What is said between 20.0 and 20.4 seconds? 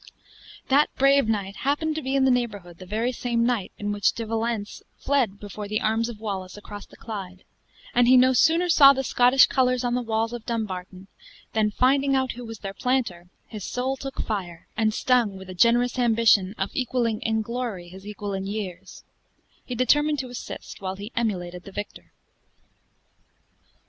to